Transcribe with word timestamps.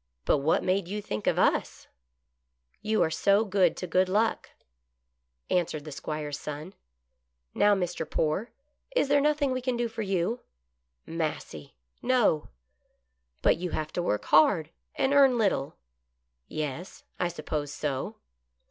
"But 0.26 0.36
what 0.40 0.62
made 0.62 0.86
you 0.86 1.00
think 1.00 1.26
of 1.26 1.38
us 1.38 1.86
}""You 2.82 3.02
are 3.02 3.10
so 3.10 3.42
good 3.46 3.74
to 3.78 3.86
Good 3.86 4.06
Luck," 4.06 4.50
answered 5.48 5.84
the 5.86 5.90
66 5.90 6.00
GOOD 6.00 6.10
LUCK. 6.10 6.14
'Squire's 6.34 6.38
son." 6.38 6.74
Now, 7.54 7.74
Mr. 7.74 8.04
Poore, 8.10 8.50
is 8.94 9.08
there 9.08 9.22
nothing 9.22 9.50
we 9.50 9.62
can 9.62 9.78
do 9.78 9.88
for 9.88 10.02
you?"" 10.02 10.40
Massy— 11.06 11.74
no."" 12.12 12.50
But 13.40 13.56
you 13.56 13.70
have 13.70 13.94
to 13.94 14.02
work 14.02 14.26
hard, 14.26 14.68
and 14.96 15.14
earn 15.14 15.38
little." 15.38 15.76
"Yes— 16.48 17.04
I 17.18 17.28
suppose 17.28 17.72
so." 17.72 18.16